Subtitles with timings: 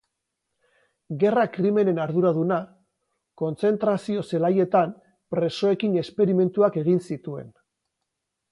[1.23, 2.57] Gerra krimenen arduraduna,
[3.41, 4.95] kontzentrazio-zelaietan
[5.35, 7.53] presoekin esperimentuak egin zituen.